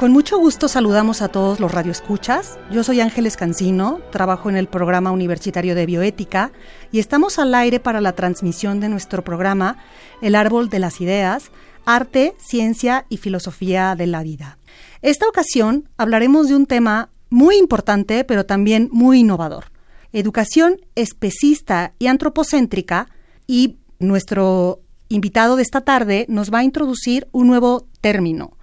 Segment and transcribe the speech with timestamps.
[0.00, 2.58] Con mucho gusto saludamos a todos los radioescuchas.
[2.70, 6.52] Yo soy Ángeles Cancino, trabajo en el programa universitario de bioética
[6.90, 9.76] y estamos al aire para la transmisión de nuestro programa
[10.22, 11.50] El Árbol de las Ideas,
[11.84, 14.56] Arte, Ciencia y Filosofía de la Vida.
[15.02, 19.66] Esta ocasión hablaremos de un tema muy importante pero también muy innovador.
[20.14, 23.10] Educación especista y antropocéntrica
[23.46, 28.56] y nuestro invitado de esta tarde nos va a introducir un nuevo término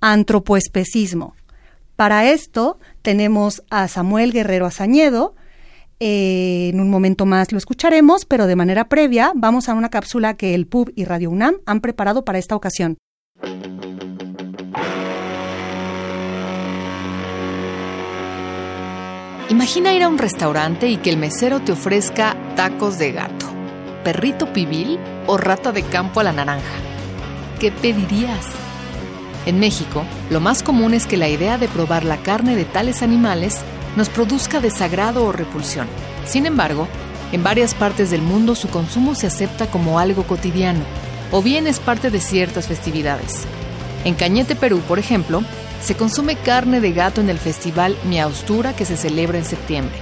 [0.00, 1.34] antropoespecismo.
[1.96, 5.34] Para esto tenemos a Samuel Guerrero Azañedo.
[5.98, 10.34] Eh, en un momento más lo escucharemos, pero de manera previa vamos a una cápsula
[10.34, 12.96] que el PUB y Radio UNAM han preparado para esta ocasión.
[19.50, 23.46] Imagina ir a un restaurante y que el mesero te ofrezca tacos de gato,
[24.04, 26.78] perrito pibil o rata de campo a la naranja.
[27.58, 28.46] ¿Qué pedirías?
[29.46, 33.02] En México, lo más común es que la idea de probar la carne de tales
[33.02, 33.60] animales
[33.96, 35.86] nos produzca desagrado o repulsión.
[36.26, 36.86] Sin embargo,
[37.32, 40.80] en varias partes del mundo su consumo se acepta como algo cotidiano,
[41.32, 43.44] o bien es parte de ciertas festividades.
[44.04, 45.42] En Cañete, Perú, por ejemplo,
[45.82, 49.94] se consume carne de gato en el festival Miaustura que se celebra en septiembre.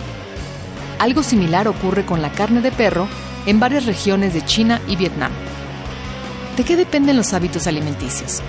[0.99, 3.07] Algo similar ocurre con la carne de perro
[3.47, 5.31] en varias regiones de China y Vietnam.
[6.57, 8.43] ¿De qué dependen los hábitos alimenticios?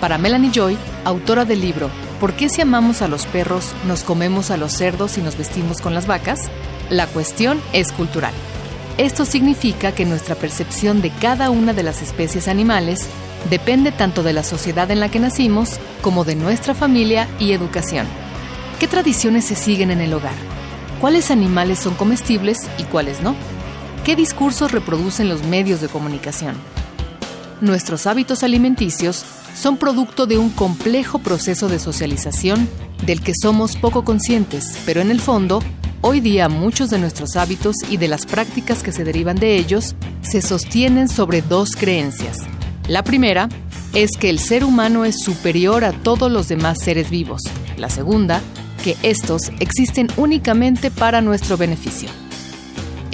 [0.00, 4.50] Para Melanie Joy, autora del libro ¿Por qué si amamos a los perros nos comemos
[4.50, 6.40] a los cerdos y nos vestimos con las vacas?
[6.88, 8.32] La cuestión es cultural.
[8.96, 13.06] Esto significa que nuestra percepción de cada una de las especies animales
[13.50, 18.06] depende tanto de la sociedad en la que nacimos como de nuestra familia y educación.
[18.80, 20.34] ¿Qué tradiciones se siguen en el hogar?
[21.02, 23.34] ¿Cuáles animales son comestibles y cuáles no?
[24.06, 26.56] ¿Qué discursos reproducen los medios de comunicación?
[27.60, 29.24] Nuestros hábitos alimenticios
[29.54, 32.68] son producto de un complejo proceso de socialización
[33.06, 35.62] del que somos poco conscientes, pero en el fondo,
[36.02, 39.94] hoy día muchos de nuestros hábitos y de las prácticas que se derivan de ellos
[40.20, 42.38] se sostienen sobre dos creencias.
[42.88, 43.48] La primera
[43.94, 47.40] es que el ser humano es superior a todos los demás seres vivos.
[47.78, 48.42] La segunda,
[48.84, 52.10] que estos existen únicamente para nuestro beneficio.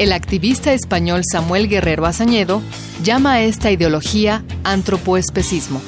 [0.02, 2.60] El activista español Samuel Guerrero Azañedo
[3.04, 5.80] llama a esta ideología antropoespecismo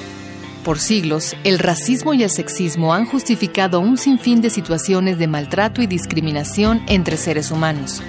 [0.63, 5.83] por siglos, el racismo y el sexismo han justificado un sinfín de situaciones de maltrato
[5.83, 8.03] y discriminación entre seres humanos.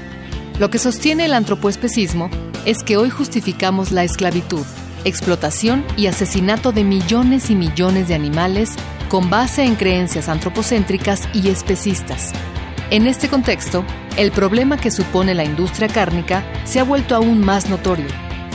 [0.60, 2.30] Lo que sostiene el antropoespecismo
[2.68, 4.64] es que hoy justificamos la esclavitud,
[5.06, 8.76] explotación y asesinato de millones y millones de animales
[9.10, 12.32] con base en creencias antropocéntricas y especistas.
[12.91, 13.84] En este contexto,
[14.18, 18.07] el problema que supone la industria cárnica se ha vuelto aún más notorio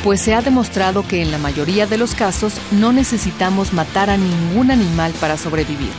[0.03, 4.17] pues se ha demostrado que en la mayoría de los casos no necesitamos matar a
[4.17, 5.91] ningún animal para sobrevivir.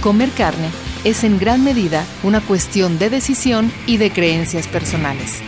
[0.00, 0.70] Comer carne
[1.04, 5.40] es en gran medida una cuestión de decisión y de creencias personales.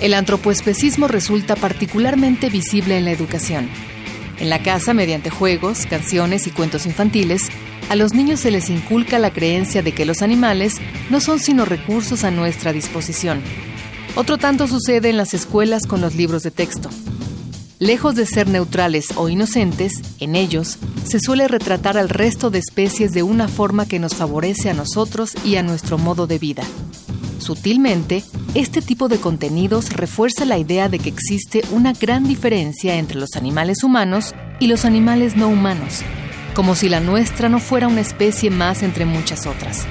[0.00, 3.68] El antropoespecismo resulta particularmente visible en la educación.
[4.40, 7.50] En la casa, mediante juegos, canciones y cuentos infantiles,
[7.92, 10.76] a los niños se les inculca la creencia de que los animales
[11.10, 13.42] no son sino recursos a nuestra disposición,
[14.14, 16.88] otro tanto sucede en las escuelas con los libros de texto.
[17.78, 23.12] Lejos de ser neutrales o inocentes, en ellos se suele retratar al resto de especies
[23.12, 26.62] de una forma que nos favorece a nosotros y a nuestro modo de vida.
[27.40, 33.20] Sutilmente, este tipo de contenidos refuerza la idea de que existe una gran diferencia entre
[33.20, 36.02] los animales humanos y los animales no humanos,
[36.54, 39.86] como si la nuestra no fuera una especie más entre muchas otras.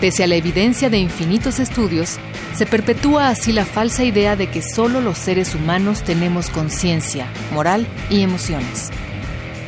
[0.00, 2.18] Pese a la evidencia de infinitos estudios,
[2.54, 7.86] se perpetúa así la falsa idea de que solo los seres humanos tenemos conciencia, moral
[8.10, 8.90] y emociones.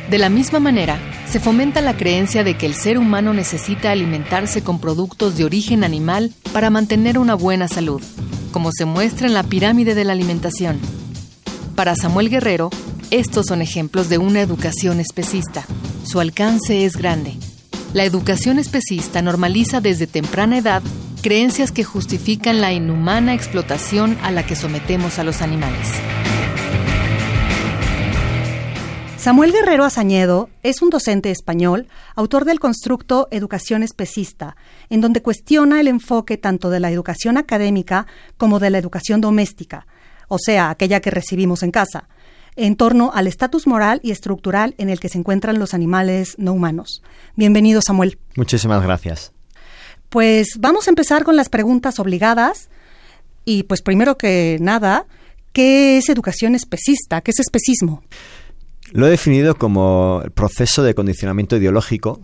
[0.09, 4.63] De la misma manera, se fomenta la creencia de que el ser humano necesita alimentarse
[4.63, 8.01] con productos de origen animal para mantener una buena salud,
[8.51, 10.79] como se muestra en la pirámide de la alimentación.
[11.75, 12.71] Para Samuel Guerrero,
[13.11, 15.65] estos son ejemplos de una educación especista.
[16.09, 17.37] Su alcance es grande
[17.93, 20.83] la educación especista normaliza desde temprana edad
[21.23, 25.87] creencias que justifican la inhumana explotación a la que sometemos a los animales.
[29.17, 34.55] Samuel Guerrero Azañedo es un docente español, autor del constructo Educación Especista,
[34.91, 38.05] en donde cuestiona el enfoque tanto de la educación académica
[38.37, 39.87] como de la educación doméstica,
[40.27, 42.07] o sea, aquella que recibimos en casa,
[42.55, 46.53] en torno al estatus moral y estructural en el que se encuentran los animales no
[46.53, 47.01] humanos.
[47.35, 48.17] Bienvenido, Samuel.
[48.35, 49.31] Muchísimas gracias.
[50.09, 52.69] Pues vamos a empezar con las preguntas obligadas.
[53.45, 55.05] Y pues primero que nada,
[55.53, 57.21] ¿qué es educación especista?
[57.21, 58.03] ¿Qué es especismo?
[58.91, 62.21] Lo he definido como el proceso de condicionamiento ideológico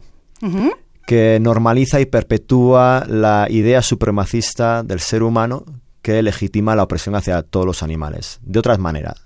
[1.06, 5.66] que normaliza y perpetúa la idea supremacista del ser humano
[6.02, 8.40] que legitima la opresión hacia todos los animales.
[8.44, 9.25] De otras maneras,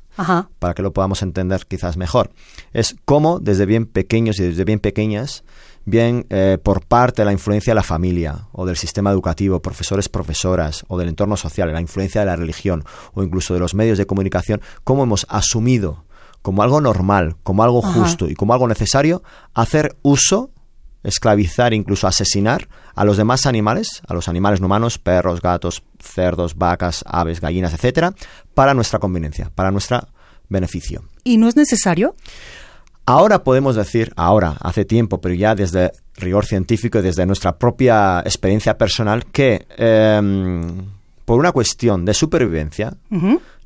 [0.60, 2.32] para que lo podamos entender quizás mejor,
[2.74, 5.44] es cómo desde bien pequeños y desde bien pequeñas
[5.86, 10.10] bien eh, por parte de la influencia de la familia o del sistema educativo, profesores,
[10.10, 12.84] profesoras o del entorno social, la influencia de la religión
[13.14, 16.06] o incluso de los medios de comunicación, cómo hemos asumido
[16.42, 19.24] como algo normal, como algo justo y como algo necesario,
[19.54, 20.52] hacer uso,
[21.04, 26.56] esclavizar, incluso asesinar a los demás animales, a los animales no humanos, perros, gatos, cerdos,
[26.56, 28.14] vacas, aves, gallinas, etcétera,
[28.54, 30.08] para nuestra conveniencia, para nuestro
[30.50, 31.04] beneficio.
[31.24, 32.16] ¿Y no es necesario?
[33.06, 38.20] Ahora podemos decir, ahora, hace tiempo, pero ya desde rigor científico y desde nuestra propia
[38.20, 40.86] experiencia personal, que em,
[41.26, 42.98] por una cuestión de supervivencia,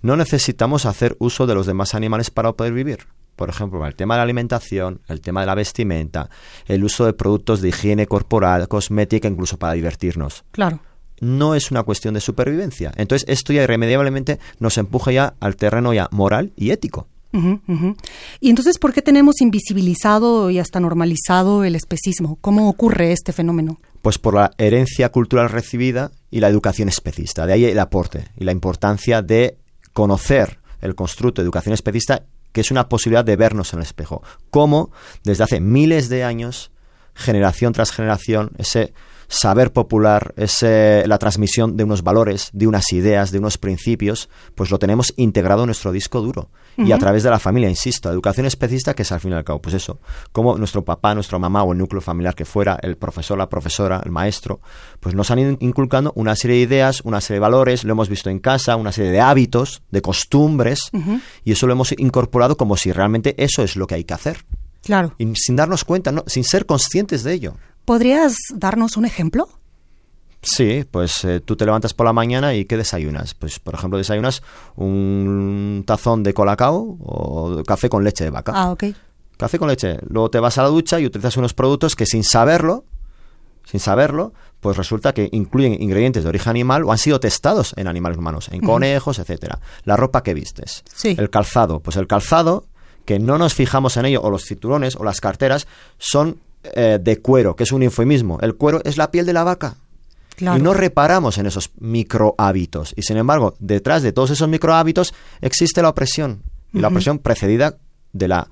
[0.01, 2.99] no necesitamos hacer uso de los demás animales para poder vivir.
[3.35, 6.29] Por ejemplo, el tema de la alimentación, el tema de la vestimenta,
[6.65, 10.43] el uso de productos de higiene corporal, cosmética, incluso para divertirnos.
[10.51, 10.79] Claro.
[11.19, 12.91] No es una cuestión de supervivencia.
[12.95, 17.07] Entonces, esto ya irremediablemente nos empuja ya al terreno ya moral y ético.
[18.39, 22.37] Y entonces, ¿por qué tenemos invisibilizado y hasta normalizado el especismo?
[22.41, 23.79] ¿Cómo ocurre este fenómeno?
[24.03, 27.47] Pues por la herencia cultural recibida y la educación especista.
[27.47, 29.57] De ahí el aporte y la importancia de
[29.93, 34.23] conocer el constructo de educación especista, que es una posibilidad de vernos en el espejo.
[34.49, 34.91] Cómo
[35.23, 36.71] desde hace miles de años,
[37.13, 38.93] generación tras generación, ese
[39.33, 44.69] saber popular, ese, la transmisión de unos valores, de unas ideas, de unos principios, pues
[44.69, 46.49] lo tenemos integrado en nuestro disco duro.
[46.77, 49.43] Y a través de la familia, insisto, educación especista, que es al fin y al
[49.43, 49.99] cabo, pues eso,
[50.31, 54.01] como nuestro papá, nuestra mamá o el núcleo familiar que fuera, el profesor, la profesora,
[54.03, 54.59] el maestro,
[54.99, 58.09] pues nos han ido inculcando una serie de ideas, una serie de valores, lo hemos
[58.09, 60.91] visto en casa, una serie de hábitos, de costumbres,
[61.43, 64.45] y eso lo hemos incorporado como si realmente eso es lo que hay que hacer.
[64.83, 65.15] Claro.
[65.17, 66.23] Y sin darnos cuenta, ¿no?
[66.27, 67.55] sin ser conscientes de ello.
[67.85, 69.49] ¿Podrías darnos un ejemplo?
[70.43, 73.33] Sí, pues eh, tú te levantas por la mañana y ¿qué desayunas?
[73.33, 74.43] Pues, por ejemplo, desayunas
[74.75, 78.51] un tazón de colacao o café con leche de vaca.
[78.53, 78.83] Ah, ok.
[79.37, 79.99] Café con leche.
[80.07, 82.83] Luego te vas a la ducha y utilizas unos productos que sin saberlo,
[83.63, 87.87] sin saberlo, pues resulta que incluyen ingredientes de origen animal o han sido testados en
[87.87, 89.59] animales humanos, en conejos, etcétera.
[89.85, 90.83] La ropa que vistes.
[90.93, 91.15] Sí.
[91.17, 91.79] El calzado.
[91.79, 92.65] Pues el calzado,
[93.05, 97.21] que no nos fijamos en ello, o los cinturones o las carteras, son eh, de
[97.21, 98.39] cuero, que es un eufemismo.
[98.41, 99.75] El cuero es la piel de la vaca.
[100.39, 102.93] Y no reparamos en esos micro hábitos.
[102.97, 106.43] Y sin embargo, detrás de todos esos micro hábitos existe la opresión.
[106.73, 107.77] Y la opresión precedida
[108.13, 108.49] de la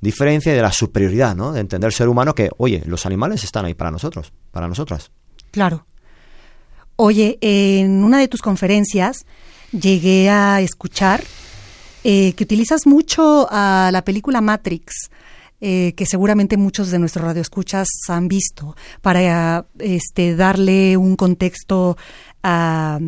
[0.00, 1.52] diferencia y de la superioridad, ¿no?
[1.52, 5.10] De entender el ser humano que, oye, los animales están ahí para nosotros, para nosotras.
[5.50, 5.84] Claro.
[6.94, 9.26] Oye, en una de tus conferencias
[9.72, 11.24] llegué a escuchar
[12.04, 15.10] eh, que utilizas mucho a la película Matrix
[15.60, 21.96] eh, que seguramente muchos de nuestros radioescuchas han visto, para este, darle un contexto
[22.42, 22.98] a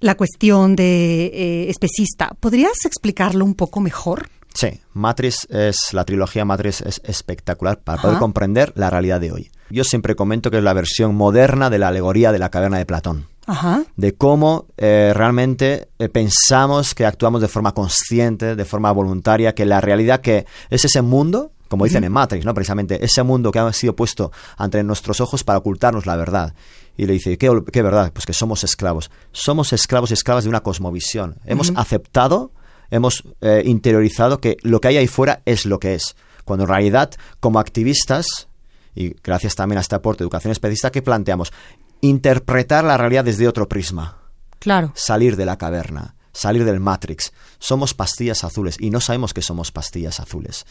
[0.00, 2.36] la cuestión de eh, especista.
[2.38, 4.28] ¿Podrías explicarlo un poco mejor?
[4.52, 9.50] Sí, Matrix es, la trilogía Matrix es espectacular para poder comprender la realidad de hoy.
[9.70, 12.86] Yo siempre comento que es la versión moderna de la alegoría de la caverna de
[12.86, 13.26] Platón.
[13.48, 13.84] Ajá.
[13.94, 19.80] de cómo eh, realmente pensamos que actuamos de forma consciente, de forma voluntaria, que la
[19.80, 22.54] realidad que es ese mundo como dicen en Matrix, ¿no?
[22.54, 26.54] Precisamente ese mundo que ha sido puesto ante nuestros ojos para ocultarnos la verdad.
[26.96, 28.12] Y le dice, ¿qué, qué verdad?
[28.12, 29.10] Pues que somos esclavos.
[29.32, 31.36] Somos esclavos y esclavas de una cosmovisión.
[31.44, 32.52] Hemos aceptado,
[32.90, 36.16] hemos eh, interiorizado que lo que hay ahí fuera es lo que es.
[36.44, 38.48] Cuando en realidad, como activistas,
[38.94, 41.52] y gracias también a este aporte de educación especialista, ¿qué planteamos?
[42.00, 44.18] Interpretar la realidad desde otro prisma.
[44.58, 44.92] Claro.
[44.94, 47.32] Salir de la caverna, salir del Matrix.
[47.58, 50.64] Somos pastillas azules y no sabemos que somos pastillas azules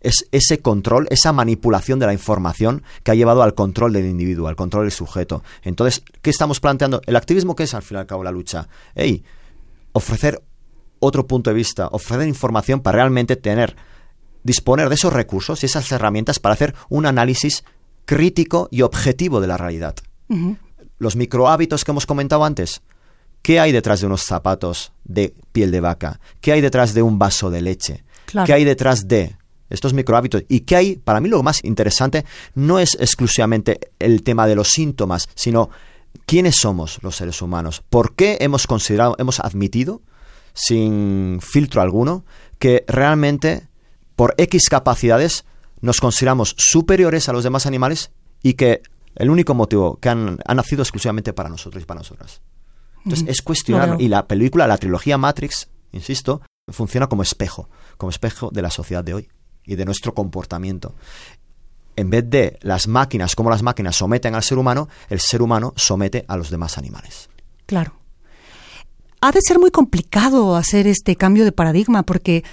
[0.00, 4.48] es ese control, esa manipulación de la información que ha llevado al control del individuo,
[4.48, 5.42] al control del sujeto.
[5.62, 7.00] Entonces, ¿qué estamos planteando?
[7.06, 8.68] El activismo, ¿qué es al fin y al cabo la lucha?
[8.94, 9.24] Hey,
[9.92, 10.42] ofrecer
[11.00, 13.76] otro punto de vista, ofrecer información para realmente tener,
[14.42, 17.64] disponer de esos recursos y esas herramientas para hacer un análisis
[18.04, 19.94] crítico y objetivo de la realidad.
[20.98, 22.82] Los microhábitos que hemos comentado antes.
[23.42, 26.20] ¿Qué hay detrás de unos zapatos de piel de vaca?
[26.40, 28.04] ¿Qué hay detrás de un vaso de leche?
[28.44, 29.36] ¿Qué hay detrás de
[29.70, 30.44] estos microhábitos.
[30.48, 34.68] Y que hay, para mí lo más interesante no es exclusivamente el tema de los
[34.68, 35.70] síntomas, sino
[36.26, 37.82] quiénes somos los seres humanos.
[37.88, 40.02] ¿Por qué hemos considerado, hemos admitido,
[40.54, 42.24] sin filtro alguno,
[42.58, 43.68] que realmente
[44.16, 45.44] por X capacidades
[45.80, 48.10] nos consideramos superiores a los demás animales
[48.42, 48.82] y que
[49.14, 52.40] el único motivo que han, nacido exclusivamente para nosotros y para nosotras.
[53.04, 58.50] Entonces es cuestionar, y la película, la trilogía Matrix, insisto, funciona como espejo, como espejo
[58.52, 59.28] de la sociedad de hoy
[59.68, 60.94] y de nuestro comportamiento.
[61.94, 65.74] En vez de las máquinas, como las máquinas someten al ser humano, el ser humano
[65.76, 67.28] somete a los demás animales.
[67.66, 67.92] Claro.
[69.20, 72.44] Ha de ser muy complicado hacer este cambio de paradigma porque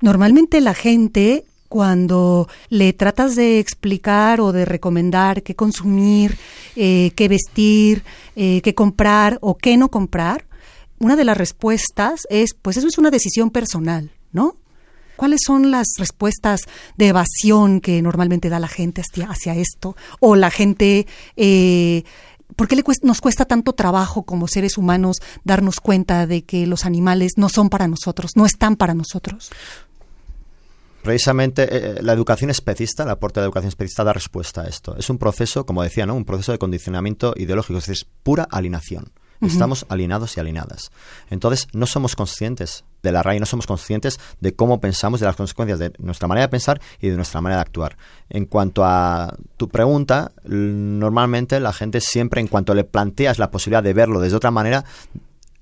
[0.00, 6.36] normalmente la gente cuando le tratas de explicar o de recomendar qué consumir,
[6.76, 8.04] eh, qué vestir,
[8.36, 10.46] eh, qué comprar o qué no comprar,
[11.00, 14.56] una de las respuestas es, pues eso es una decisión personal, ¿no?
[15.16, 16.62] ¿Cuáles son las respuestas
[16.96, 19.96] de evasión que normalmente da la gente hacia, esto?
[20.20, 21.06] O la gente,
[21.36, 22.04] eh,
[22.56, 26.84] ¿por qué le nos cuesta tanto trabajo como seres humanos darnos cuenta de que los
[26.84, 29.50] animales no son para nosotros, no están para nosotros?
[31.02, 34.96] Precisamente eh, la educación especista, el aporte de la educación especista da respuesta a esto.
[34.96, 36.14] Es un proceso, como decía, ¿no?
[36.14, 39.12] un proceso de condicionamiento ideológico, es decir, pura alienación.
[39.42, 40.90] Estamos alineados y alienadas.
[41.28, 45.36] Entonces, no somos conscientes de la raíz, no somos conscientes de cómo pensamos, de las
[45.36, 47.96] consecuencias de nuestra manera de pensar y de nuestra manera de actuar.
[48.28, 53.82] En cuanto a tu pregunta, normalmente la gente siempre, en cuanto le planteas la posibilidad
[53.82, 54.84] de verlo desde otra manera,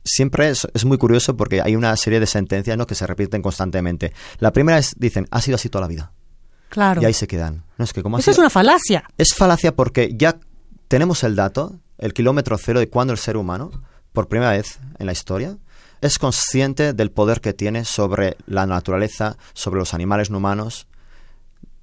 [0.05, 2.87] siempre es, muy curioso porque hay una serie de sentencias ¿no?
[2.87, 4.13] que se repiten constantemente.
[4.39, 6.13] La primera es, dicen, ha sido así toda la vida.
[6.69, 7.03] Claro.
[7.03, 7.65] Y ahí se quedan.
[7.77, 9.05] No, es que Eso es una falacia.
[9.19, 10.39] Es falacia porque ya
[10.89, 13.71] tenemos el dato, el kilómetro cero de cuando el ser humano,
[14.13, 15.59] por primera vez en la historia,
[16.03, 20.87] es consciente del poder que tiene sobre la naturaleza, sobre los animales no humanos,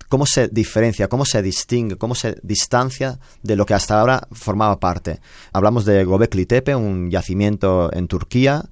[0.10, 4.80] cómo se diferencia, cómo se distingue, cómo se distancia de lo que hasta ahora formaba
[4.80, 5.22] parte.
[5.54, 8.66] Hablamos de Gobekli Tepe, un yacimiento en Turquía,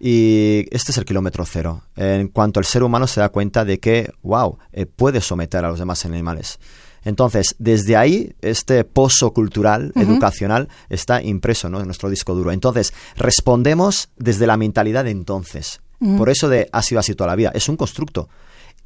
[0.00, 1.82] y este es el kilómetro cero.
[1.96, 5.68] En cuanto el ser humano se da cuenta de que, wow, eh, puede someter a
[5.68, 6.58] los demás animales.
[7.06, 12.50] Entonces, desde ahí, este pozo cultural, educacional, está impreso en nuestro disco duro.
[12.50, 15.80] Entonces, respondemos desde la mentalidad de entonces.
[16.18, 17.52] Por eso de ha sido así toda la vida.
[17.54, 18.28] Es un constructo.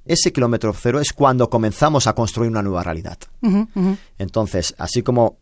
[0.04, 3.16] Ese kilómetro cero es cuando comenzamos a construir una nueva realidad.
[4.18, 5.38] Entonces, así como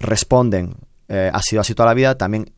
[0.00, 0.74] responden
[1.06, 2.50] eh, ha sido así toda la vida, también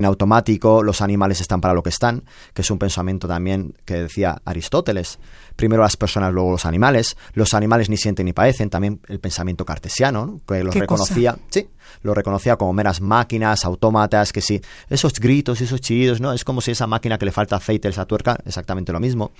[0.00, 4.02] en automático los animales están para lo que están, que es un pensamiento también que
[4.02, 5.18] decía Aristóteles.
[5.56, 7.18] Primero las personas, luego los animales.
[7.34, 11.68] Los animales ni sienten ni padecen, también el pensamiento cartesiano, que los reconocía, sí,
[12.00, 16.32] lo reconocía como meras máquinas, autómatas, que sí, esos gritos y esos chillidos, ¿no?
[16.32, 19.32] Es como si esa máquina que le falta aceite, esa tuerca, exactamente lo mismo.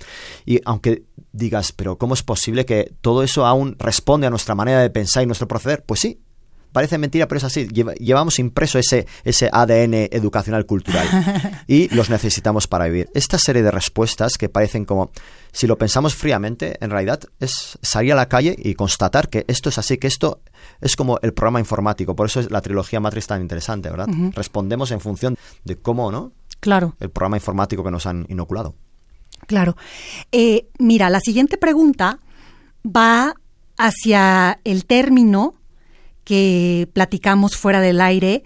[0.45, 4.81] Y aunque digas, pero ¿cómo es posible que todo eso aún responde a nuestra manera
[4.81, 5.83] de pensar y nuestro proceder?
[5.83, 6.19] Pues sí,
[6.71, 7.67] Parece mentira, pero es así.
[7.67, 11.07] llevamos impreso ese, ese ADN educacional cultural
[11.67, 13.09] y los necesitamos para vivir.
[13.13, 15.11] Esta serie de respuestas que parecen como,
[15.51, 19.69] si lo pensamos fríamente, en realidad es salir a la calle y constatar que esto
[19.69, 20.41] es así, que esto
[20.79, 22.15] es como el programa informático.
[22.15, 24.07] Por eso es la trilogía Matrix tan interesante, ¿verdad?
[24.33, 26.31] Respondemos en función de cómo, ¿no?
[26.59, 26.95] Claro.
[26.99, 28.75] El programa informático que nos han inoculado.
[29.47, 29.75] Claro.
[30.31, 32.19] Eh, mira, la siguiente pregunta
[32.85, 33.35] va
[33.77, 35.55] hacia el término
[36.23, 38.43] que platicamos fuera del aire,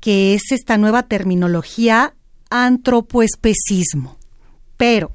[0.00, 2.14] que es esta nueva terminología
[2.50, 4.18] antropoespecismo.
[4.76, 5.12] Pero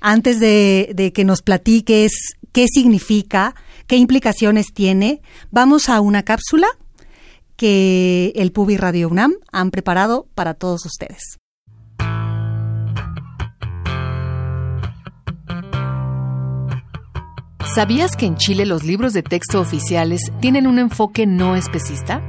[0.00, 2.12] antes de, que nos platiques
[2.52, 3.54] qué significa,
[3.86, 6.66] qué implicaciones tiene, vamos a una cápsula
[7.56, 11.41] que el Pubi Radio UNAM han preparado para todos ustedes.
[17.66, 22.20] ¿Sabías que en Chile los libros de texto oficiales tienen un enfoque no especista?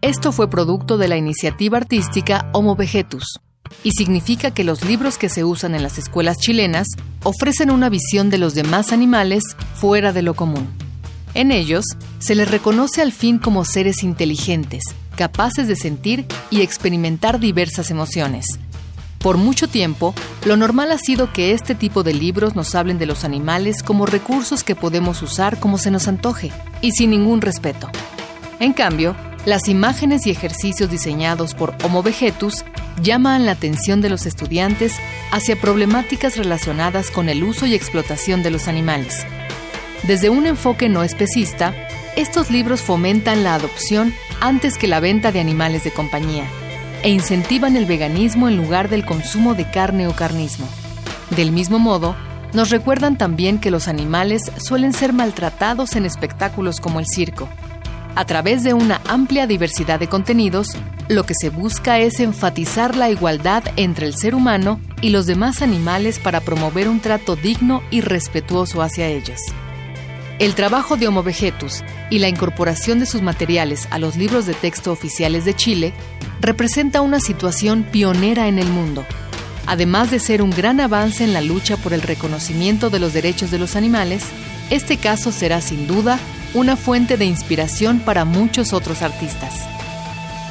[0.00, 3.40] Esto fue producto de la iniciativa artística Homo Vegetus
[3.84, 6.86] y significa que los libros que se usan en las escuelas chilenas
[7.24, 9.42] ofrecen una visión de los demás animales
[9.74, 10.68] fuera de lo común.
[11.34, 11.84] En ellos
[12.18, 14.82] se les reconoce al fin como seres inteligentes,
[15.16, 18.46] capaces de sentir y experimentar diversas emociones,
[19.18, 23.06] por mucho tiempo, lo normal ha sido que este tipo de libros nos hablen de
[23.06, 27.90] los animales como recursos que podemos usar como se nos antoje, y sin ningún respeto.
[28.60, 32.64] En cambio, las imágenes y ejercicios diseñados por Homo Vegetus
[33.02, 34.94] llaman la atención de los estudiantes
[35.32, 39.26] hacia problemáticas relacionadas con el uso y explotación de los animales.
[40.04, 41.74] Desde un enfoque no especista,
[42.16, 46.44] estos libros fomentan la adopción antes que la venta de animales de compañía
[47.08, 50.68] e incentivan el veganismo en lugar del consumo de carne o carnismo.
[51.34, 52.14] Del mismo modo,
[52.52, 57.48] nos recuerdan también que los animales suelen ser maltratados en espectáculos como el circo.
[58.14, 60.76] A través de una amplia diversidad de contenidos,
[61.08, 65.62] lo que se busca es enfatizar la igualdad entre el ser humano y los demás
[65.62, 69.40] animales para promover un trato digno y respetuoso hacia ellos.
[70.38, 74.54] El trabajo de Homo Vegetus y la incorporación de sus materiales a los libros de
[74.54, 75.92] texto oficiales de Chile
[76.40, 79.04] representa una situación pionera en el mundo,
[79.66, 83.50] además de ser un gran avance en la lucha por el reconocimiento de los derechos
[83.50, 84.22] de los animales,
[84.70, 86.20] este caso será sin duda
[86.54, 89.66] una fuente de inspiración para muchos otros artistas.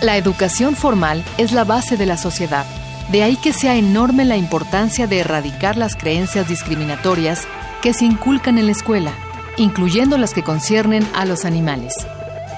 [0.01, 2.65] La educación formal es la base de la sociedad,
[3.09, 7.47] de ahí que sea enorme la importancia de erradicar las creencias discriminatorias
[7.81, 9.13] que se inculcan en la escuela
[9.57, 11.93] incluyendo las que conciernen a los animales.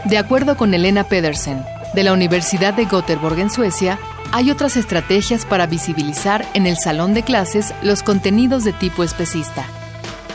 [0.06, 1.64] De acuerdo con Elena Pedersen,
[1.94, 4.00] de la Universidad de Göteborg en Suecia,
[4.32, 9.66] hay otras estrategias para visibilizar en el salón de clases los contenidos de tipo especista.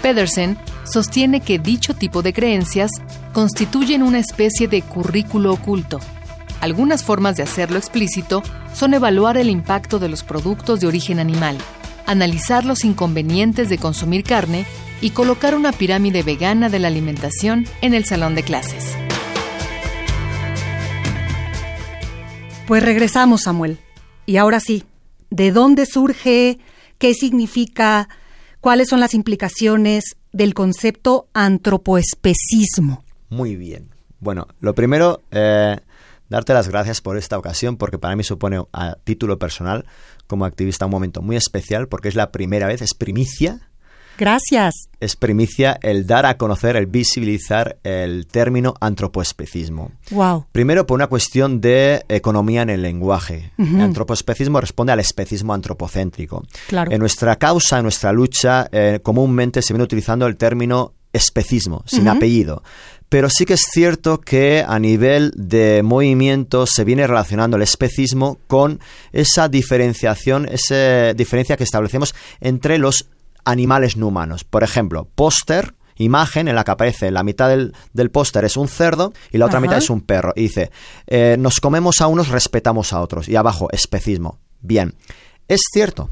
[0.03, 2.91] Pedersen sostiene que dicho tipo de creencias
[3.33, 6.01] constituyen una especie de currículo oculto.
[6.61, 8.43] Algunas formas de hacerlo explícito
[8.75, 11.57] son evaluar el impacto de los productos de origen animal,
[12.07, 14.67] analizar los inconvenientes de consumir carne
[15.01, 18.97] y colocar una pirámide vegana de la alimentación en el salón de clases.
[22.67, 23.79] Pues regresamos, Samuel.
[24.25, 24.85] Y ahora sí,
[25.31, 26.59] ¿de dónde surge?
[26.99, 28.09] ¿Qué significa?
[28.61, 33.05] ¿Cuáles son las implicaciones del concepto antropoespecismo?
[33.29, 33.91] Muy bien.
[34.21, 35.79] Bueno, lo primero, eh,
[36.31, 39.85] darte las gracias por esta ocasión, porque para mí supone a título personal,
[40.27, 43.69] como activista, un momento muy especial, porque es la primera vez, es primicia
[44.17, 44.91] Gracias.
[45.01, 49.91] Es primicia el dar a conocer, el visibilizar el término antropoespecismo.
[50.11, 50.47] Wow.
[50.53, 53.53] Primero por una cuestión de economía en el lenguaje.
[53.59, 56.45] El antropoespecismo responde al especismo antropocéntrico.
[56.69, 56.93] Claro.
[56.93, 62.09] En nuestra causa, en nuestra lucha, eh, comúnmente se viene utilizando el término especismo, sin
[62.09, 62.63] apellido.
[63.15, 68.41] Pero sí que es cierto que a nivel de movimiento se viene relacionando el especismo
[68.49, 68.81] con
[69.13, 73.09] esa diferenciación, esa diferencia que establecemos entre los
[73.45, 74.43] animales no humanos.
[74.43, 79.13] Por ejemplo, póster, imagen en la que aparece la mitad del, póster es un cerdo
[79.31, 80.33] y la otra mitad es un perro.
[80.35, 80.73] Y dice,
[81.07, 83.29] eh, nos comemos a unos, respetamos a otros.
[83.29, 84.41] Y abajo, especismo.
[84.61, 84.93] Bien,
[85.47, 86.11] es cierto,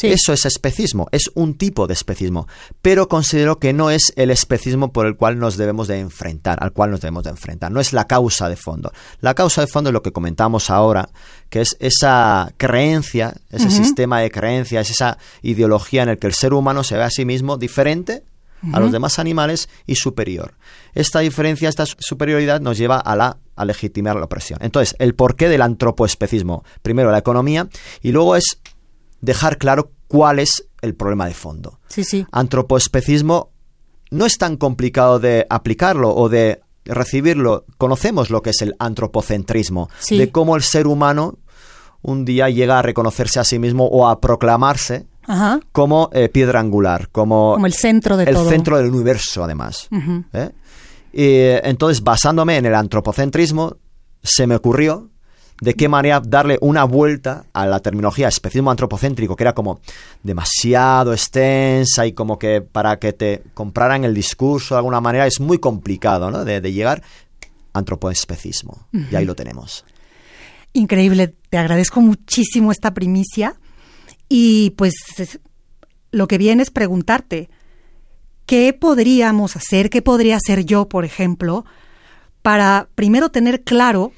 [0.00, 2.48] eso es especismo, es un tipo de especismo,
[2.80, 6.72] pero considero que no es el especismo por el cual nos debemos de enfrentar, al
[6.72, 8.92] cual nos debemos de enfrentar, no es la causa de fondo.
[9.20, 11.08] La causa de fondo es lo que comentamos ahora,
[11.50, 16.54] que es esa creencia, ese sistema de creencias, esa ideología en el que el ser
[16.54, 18.24] humano se ve a sí mismo diferente
[18.72, 20.54] a los demás animales y superior.
[20.94, 24.58] Esta diferencia, esta superioridad nos lleva a la a legitimar la opresión.
[24.62, 27.68] Entonces, el porqué del antropoespecismo, primero la economía
[28.00, 28.58] y luego es
[29.22, 31.78] dejar claro cuál es el problema de fondo.
[31.88, 32.26] Sí, sí.
[32.30, 33.50] Antropoespecismo
[34.10, 37.64] no es tan complicado de aplicarlo o de recibirlo.
[37.78, 41.38] Conocemos lo que es el antropocentrismo, de cómo el ser humano
[42.02, 45.06] un día llega a reconocerse a sí mismo o a proclamarse
[45.70, 49.88] como eh, piedra angular, como, como, el centro de el centro del universo, además.
[50.32, 50.50] ¿eh?
[51.12, 53.76] y, entonces, basándome en el antropocentrismo,
[54.20, 55.11] se me ocurrió
[55.62, 59.78] de qué manera darle una vuelta a la terminología especismo antropocéntrico, que era como
[60.20, 65.38] demasiado extensa y como que para que te compraran el discurso de alguna manera es
[65.38, 66.44] muy complicado, ¿no?
[66.44, 67.04] De, llegar
[67.74, 68.88] antropoespecismo.
[68.92, 69.84] Y ahí lo tenemos.
[70.72, 73.54] Increíble, te agradezco muchísimo esta primicia
[74.28, 74.94] y pues
[76.10, 77.50] lo que viene es preguntarte,
[78.46, 81.64] ¿qué podríamos hacer, qué podría hacer yo, por ejemplo,
[82.42, 84.10] para primero tener claro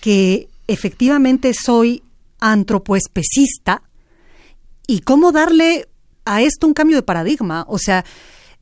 [0.00, 2.04] que efectivamente soy
[2.38, 3.82] antropoespecista
[4.86, 5.88] y cómo darle
[6.24, 8.04] a esto un cambio de paradigma, o sea,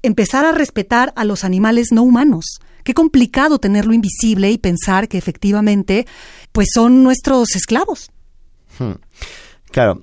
[0.02, 2.60] empezar a respetar a los animales no humanos.
[2.84, 6.06] Qué complicado tenerlo invisible y pensar que efectivamente
[6.52, 8.10] pues son nuestros esclavos.
[8.78, 8.92] Hmm.
[9.72, 10.00] Claro,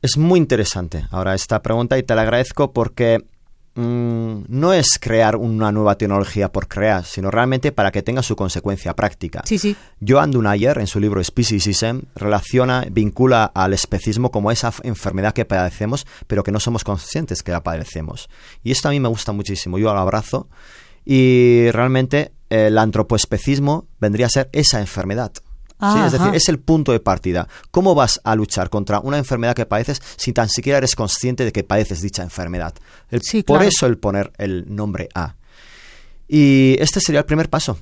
[0.00, 3.18] es muy interesante ahora esta pregunta y te la agradezco porque
[3.74, 8.36] Mm, no es crear una nueva tecnología por crear, sino realmente para que tenga su
[8.36, 9.42] consecuencia práctica.
[9.46, 9.74] Sí, sí.
[10.06, 16.06] Joan Dunayer, en su libro Speciesism, relaciona, vincula al especismo como esa enfermedad que padecemos,
[16.26, 18.28] pero que no somos conscientes que la padecemos.
[18.62, 20.48] Y esto a mí me gusta muchísimo, yo lo abrazo.
[21.04, 25.32] Y realmente el antropoespecismo vendría a ser esa enfermedad.
[25.82, 27.48] Es decir, es el punto de partida.
[27.70, 31.52] ¿Cómo vas a luchar contra una enfermedad que padeces si tan siquiera eres consciente de
[31.52, 32.74] que padeces dicha enfermedad?
[33.46, 35.34] por eso el poner el nombre A.
[36.28, 37.78] Y este sería el primer paso.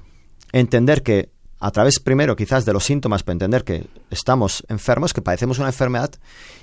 [0.52, 5.20] Entender que a través primero quizás de los síntomas para entender que estamos enfermos, que
[5.20, 6.10] padecemos una enfermedad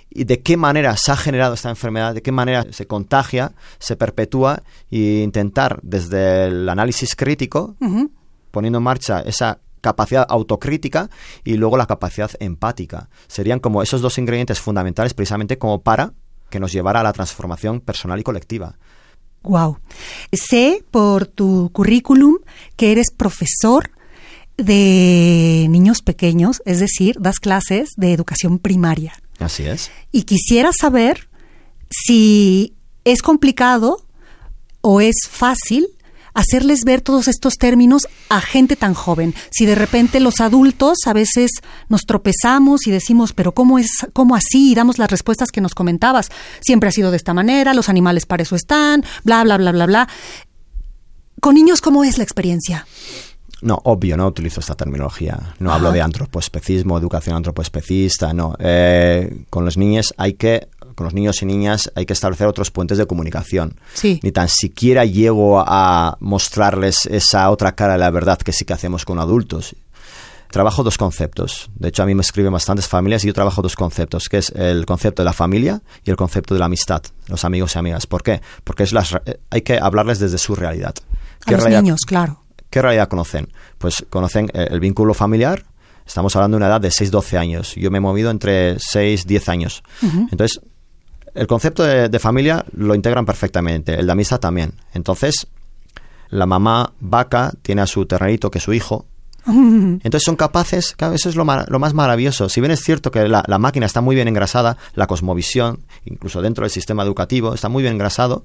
[0.10, 3.96] y de qué manera se ha generado esta enfermedad, de qué manera se contagia, se
[3.96, 7.76] perpetúa e intentar desde el análisis crítico,
[8.52, 11.10] poniendo en marcha esa capacidad autocrítica
[11.46, 13.10] y luego la capacidad empática.
[13.28, 16.14] Serían como esos dos ingredientes fundamentales precisamente como para
[16.50, 18.78] que nos llevara a la transformación personal y colectiva.
[19.44, 19.80] Wow.
[20.34, 22.36] Sé por tu currículum
[22.76, 23.92] que eres profesor
[24.58, 29.14] de niños pequeños, es decir, das clases de educación primaria.
[29.40, 29.90] Así es.
[30.12, 31.30] Y quisiera saber
[31.90, 32.74] si
[33.06, 34.04] es complicado
[34.82, 35.88] o es fácil
[36.38, 39.34] hacerles ver todos estos términos a gente tan joven.
[39.50, 41.50] Si de repente los adultos a veces
[41.90, 44.72] nos tropezamos y decimos, pero ¿cómo es, cómo así?
[44.72, 46.30] Y damos las respuestas que nos comentabas.
[46.62, 49.86] Siempre ha sido de esta manera, los animales para eso están, bla, bla, bla, bla,
[49.88, 50.08] bla.
[51.42, 52.86] Con niños, ¿cómo es la experiencia?
[53.64, 55.56] No, obvio, no utilizo esta terminología.
[55.58, 58.56] No hablo de antropoespecismo, educación antropoespecista, no.
[58.60, 62.72] Eh, con los niños hay que con los niños y niñas hay que establecer otros
[62.72, 63.80] puentes de comunicación.
[63.94, 64.20] Sí.
[64.24, 68.74] Ni tan siquiera llego a mostrarles esa otra cara de la verdad que sí que
[68.74, 69.76] hacemos con adultos.
[70.50, 71.70] Trabajo dos conceptos.
[71.76, 74.50] De hecho, a mí me escriben bastantes familias y yo trabajo dos conceptos, que es
[74.50, 78.08] el concepto de la familia y el concepto de la amistad, los amigos y amigas.
[78.08, 78.42] ¿Por qué?
[78.64, 79.16] Porque es las,
[79.52, 80.96] hay que hablarles desde su realidad.
[81.46, 82.42] A los niños, claro.
[82.72, 83.54] ¿Qué realidad conocen?
[83.78, 85.64] Pues conocen el vínculo familiar,
[86.08, 87.76] Estamos hablando de una edad de 6-12 años.
[87.76, 89.84] Yo me he movido entre 6-10 años.
[90.02, 90.62] Entonces,
[91.38, 94.74] el concepto de, familia lo integran perfectamente, el de amistad también.
[94.94, 95.48] Entonces,
[96.30, 99.06] la mamá vaca tiene a su ternerito que es su hijo.
[99.46, 102.50] Entonces son capaces, claro, eso es lo, lo, más maravilloso.
[102.50, 106.64] Si bien es cierto que la, máquina está muy bien engrasada, la cosmovisión, incluso dentro
[106.64, 108.44] del sistema educativo, está muy bien engrasado,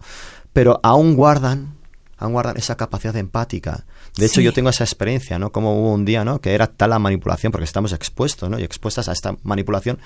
[0.53, 1.75] pero aún guardan,
[2.19, 3.85] aún guardan esa capacidad empática.
[4.17, 5.51] De hecho, yo tengo esa experiencia, ¿no?
[5.51, 6.41] Como hubo un día, ¿no?
[6.41, 8.59] Que era tal la manipulación, porque estamos expuestos, ¿no?
[8.59, 9.99] Y expuestas a esta manipulación.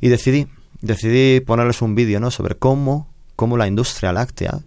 [0.00, 0.46] Y decidí,
[0.80, 2.30] decidí ponerles un vídeo ¿no?
[2.30, 4.60] sobre cómo, cómo la industria láctea,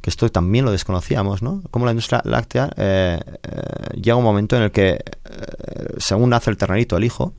[0.00, 1.62] que esto también lo desconocíamos, ¿no?
[1.70, 5.00] Cómo la industria láctea eh, eh, llega un momento en el que, eh,
[5.98, 7.34] según nace el ternerito, el hijo,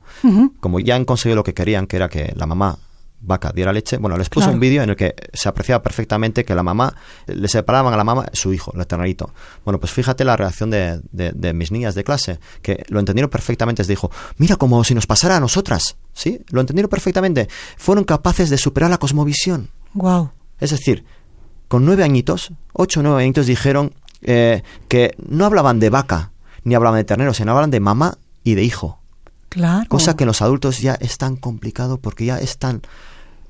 [0.60, 2.78] como ya han conseguido lo que querían, que era que la mamá
[3.20, 3.96] vaca diera leche.
[3.98, 6.94] Bueno, les puse un vídeo en el que se apreciaba perfectamente que la mamá,
[7.26, 9.32] le separaban a la mamá su hijo, el ternerito.
[9.64, 13.82] Bueno, pues fíjate la reacción de, de, mis niñas de clase, que lo entendieron perfectamente.
[13.82, 15.96] Les dijo, mira como si nos pasara a nosotras.
[16.12, 16.40] ¿Sí?
[16.50, 17.48] Lo entendieron perfectamente.
[17.76, 19.70] Fueron capaces de superar la cosmovisión.
[19.94, 20.32] Wow.
[20.58, 21.04] Es decir,
[21.68, 26.32] con nueve añitos, ocho o nueve añitos dijeron eh, que no hablaban de vaca,
[26.64, 28.98] ni hablaban de ternero, sino hablaban de mamá y de hijo.
[29.48, 29.88] Claro.
[29.88, 32.82] Cosa que en los adultos ya es tan complicado porque ya es tan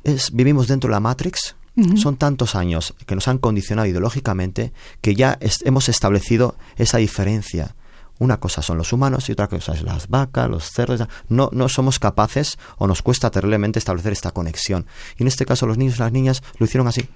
[0.05, 1.57] es, vivimos dentro de la Matrix.
[1.97, 7.75] Son tantos años que nos han condicionado ideológicamente que ya hemos establecido esa diferencia.
[8.19, 11.09] Una cosa son los humanos y otra cosa es las vacas, los cerdos.
[11.31, 14.85] No, no somos capaces o nos cuesta terriblemente establecer esta conexión.
[15.17, 17.09] Y en este caso los niños y las niñas lo hicieron así.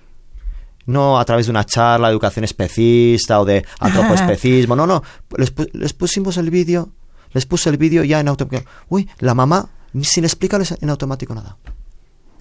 [0.86, 4.76] No a través de una charla de educación especista o de antropoespecismo.
[4.76, 5.02] No, no.
[5.36, 6.88] Les, les pusimos el vídeo,
[7.32, 8.70] les puse el vídeo ya en automático.
[8.88, 9.68] Uy, la mamá,
[10.00, 11.58] sin explicarles en automático nada.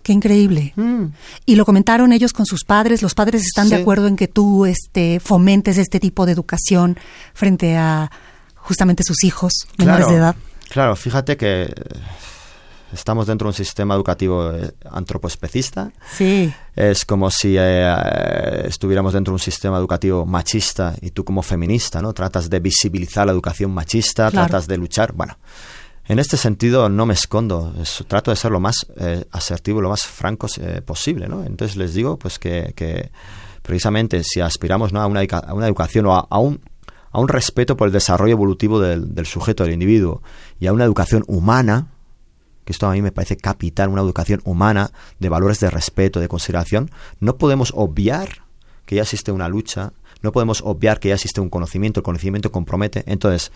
[0.03, 0.73] Qué increíble.
[0.75, 1.05] Mm.
[1.45, 3.01] Y lo comentaron ellos con sus padres.
[3.01, 6.97] Los padres están de acuerdo en que tú este, fomentes este tipo de educación
[7.33, 8.11] frente a
[8.55, 10.35] justamente sus hijos menores de edad.
[10.69, 11.73] Claro, fíjate que
[12.93, 15.91] estamos dentro de un sistema educativo eh, antropoespecista.
[16.11, 16.53] Sí.
[16.75, 22.01] Es como si eh, estuviéramos dentro de un sistema educativo machista y tú como feminista,
[22.01, 22.13] ¿no?
[22.13, 25.13] Tratas de visibilizar la educación machista, tratas de luchar.
[25.13, 25.37] Bueno,
[26.05, 27.73] en este sentido no me escondo,
[28.07, 31.43] trato de ser lo más eh, asertivo, lo más franco eh, posible, ¿no?
[31.43, 33.11] Entonces les digo pues que,
[33.61, 35.01] precisamente si aspiramos ¿no?
[35.01, 36.59] a, una, educación o a, un,
[37.11, 40.21] a un respeto por el desarrollo evolutivo del, del sujeto, del individuo,
[40.59, 41.87] y a una educación humana,
[42.65, 46.27] que esto a mí me parece capital, una educación humana de valores de respeto, de
[46.27, 48.43] consideración, no podemos obviar
[48.85, 52.51] que ya existe una lucha, no podemos obviar que ya existe un conocimiento, el conocimiento
[52.51, 53.03] compromete.
[53.07, 53.51] Entonces,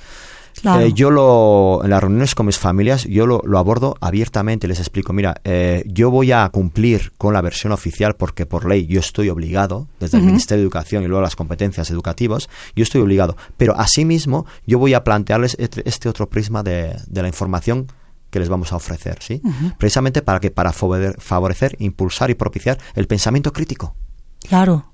[0.63, 5.13] eh, yo lo, en las reuniones con mis familias, yo lo, abordo abiertamente, les explico,
[5.13, 9.29] mira, eh, yo voy a cumplir con la versión oficial porque por ley yo estoy
[9.29, 13.77] obligado, desde el Ministerio de Educación y luego las competencias educativas, yo estoy obligado, pero
[13.77, 17.87] asimismo yo voy a plantearles este, este otro prisma de, la información
[18.29, 19.41] que les vamos a ofrecer, ¿sí?
[19.77, 23.95] Precisamente para que para favorecer, impulsar y propiciar el pensamiento crítico.
[24.47, 24.91] Claro.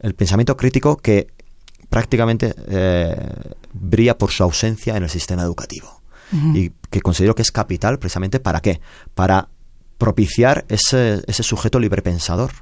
[0.00, 1.28] El pensamiento crítico que
[1.92, 3.14] prácticamente eh,
[3.74, 6.00] brilla por su ausencia en el sistema educativo.
[6.54, 8.80] Y que considero que es capital precisamente para qué?
[9.14, 9.50] Para
[9.98, 12.52] propiciar ese, ese sujeto librepensador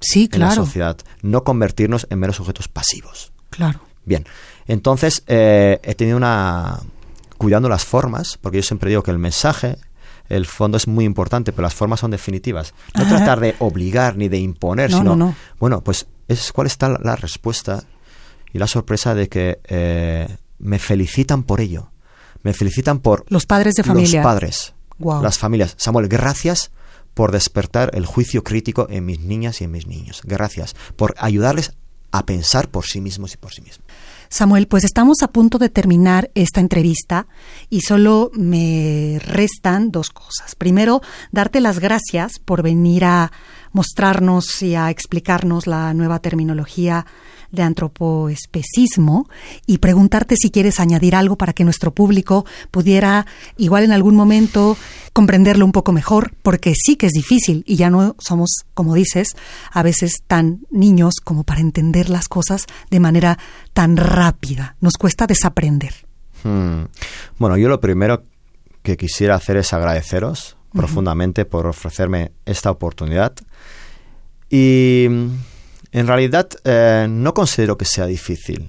[0.00, 3.30] sí, en la sociedad, no convertirnos en meros sujetos pasivos.
[3.50, 3.80] Claro.
[4.06, 4.24] Bien,
[4.66, 6.80] entonces eh, he tenido una,
[7.36, 9.76] cuidando las formas, porque yo siempre digo que el mensaje,
[10.30, 12.72] el fondo es muy importante, pero las formas son definitivas.
[12.94, 17.84] No tratar de obligar ni de imponer, sino, bueno, pues es cuál está la, respuesta
[18.52, 21.90] y la sorpresa de que eh, me felicitan por ello.
[22.42, 23.24] Me felicitan por...
[23.28, 24.22] Los padres de familia.
[24.22, 24.74] Los padres.
[25.22, 25.74] Las familias.
[25.78, 26.70] Samuel, gracias
[27.14, 30.22] por despertar el juicio crítico en mis niñas y en mis niños.
[30.24, 31.72] Gracias por ayudarles
[32.12, 33.86] a pensar por sí mismos y por sí mismos.
[34.28, 37.26] Samuel, pues estamos a punto de terminar esta entrevista
[37.68, 40.54] y solo me restan dos cosas.
[40.54, 43.32] Primero, darte las gracias por venir a
[43.72, 47.06] mostrarnos y a explicarnos la nueva terminología
[47.52, 49.28] de antropoespecismo
[49.66, 54.76] y preguntarte si quieres añadir algo para que nuestro público pudiera igual en algún momento
[55.12, 59.28] comprenderlo un poco mejor, porque sí que es difícil y ya no somos, como dices,
[59.72, 63.38] a veces tan niños como para entender las cosas de manera
[63.72, 64.76] tan rápida.
[64.80, 65.94] Nos cuesta desaprender.
[66.44, 66.84] Hmm.
[67.38, 68.24] Bueno, yo lo primero
[68.82, 73.34] que quisiera hacer es agradeceros profundamente por ofrecerme esta oportunidad.
[74.48, 75.06] Y
[75.92, 78.68] en realidad eh, no considero que sea difícil,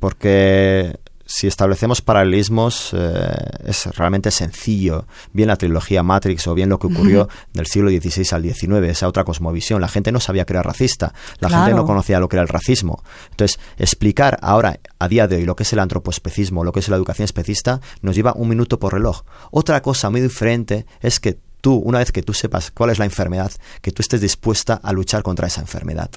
[0.00, 0.98] porque
[1.30, 5.06] si establecemos paralelismos eh, es realmente sencillo.
[5.32, 9.06] Bien la trilogía Matrix o bien lo que ocurrió del siglo XVI al XIX, esa
[9.06, 9.82] otra cosmovisión.
[9.82, 12.48] La gente no sabía que era racista, la gente no conocía lo que era el
[12.48, 13.04] racismo.
[13.30, 16.88] Entonces, explicar ahora, a día de hoy, lo que es el antropoespecismo, lo que es
[16.88, 19.22] la educación especista, nos lleva un minuto por reloj.
[19.50, 23.04] Otra cosa muy diferente es que tú, una vez que tú sepas cuál es la
[23.04, 23.52] enfermedad,
[23.82, 26.10] que tú estés dispuesta a luchar contra esa enfermedad.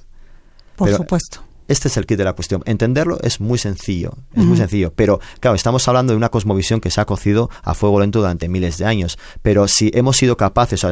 [0.86, 1.44] Por supuesto.
[1.67, 2.63] Este es el kit de la cuestión.
[2.65, 4.91] Entenderlo es muy sencillo, es muy sencillo.
[4.94, 8.50] Pero, claro, estamos hablando de una cosmovisión que se ha cocido a fuego lento durante
[8.50, 9.17] miles de años.
[9.41, 10.86] Pero si hemos sido capaces,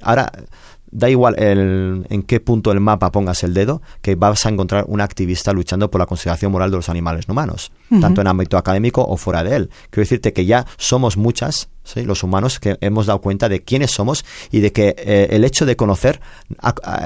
[0.00, 0.32] ahora
[0.92, 5.00] da igual en qué punto del mapa pongas el dedo, que vas a encontrar un
[5.00, 9.02] activista luchando por la consideración moral de los animales no humanos, tanto en ámbito académico
[9.02, 9.70] o fuera de él.
[9.90, 14.24] Quiero decirte que ya somos muchas, los humanos, que hemos dado cuenta de quiénes somos
[14.50, 16.20] y de que eh, el hecho de conocer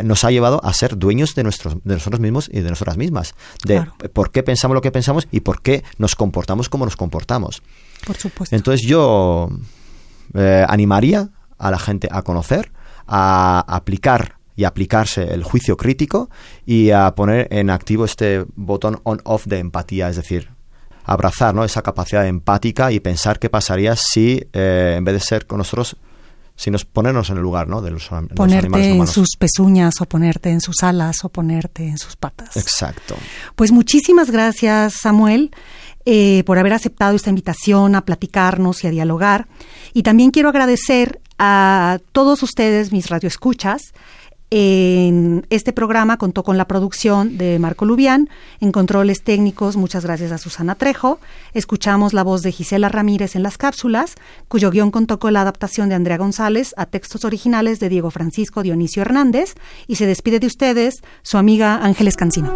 [0.03, 3.35] nos ha llevado a ser dueños de, nuestros, de nosotros mismos y de nosotras mismas,
[3.64, 7.62] de por qué pensamos lo que pensamos y por qué nos comportamos como nos comportamos.
[8.05, 8.55] Por supuesto.
[8.55, 9.49] Entonces yo
[10.35, 12.72] eh, animaría a la gente a conocer,
[13.07, 16.31] a aplicar y aplicarse el juicio crítico
[16.64, 20.51] y a poner en activo este botón on-off de empatía, es decir,
[21.05, 21.62] abrazar ¿no?
[21.62, 25.97] esa capacidad empática y pensar qué pasaría si, eh, en vez de ser con nosotros,
[26.57, 27.83] si nos ponernos en el lugar ¿no?
[27.83, 32.16] de los, ponerte en sus pezuñas o ponerte en sus alas o ponerte en sus
[32.16, 32.57] patas.
[32.57, 33.14] Exacto.
[33.55, 35.51] Pues muchísimas gracias, Samuel.
[36.09, 39.49] Eh, por haber aceptado esta invitación a platicarnos y a dialogar.
[39.97, 43.95] Y también quiero agradecer a todos ustedes, mis radioescuchas.
[44.51, 48.29] Este programa contó con la producción de Marco Lubián,
[48.61, 51.19] en controles técnicos, muchas gracias a Susana Trejo.
[51.55, 54.17] Escuchamos la voz de Gisela Ramírez en las cápsulas,
[54.49, 58.63] cuyo guion contó con la adaptación de Andrea González a textos originales de Diego Francisco
[58.63, 59.55] Dionisio Hernández.
[59.87, 62.55] Y se despide de ustedes su amiga Ángeles Cancino.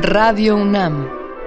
[0.00, 1.21] Radio UNAM